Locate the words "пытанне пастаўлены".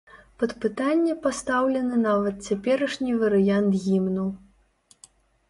0.63-1.99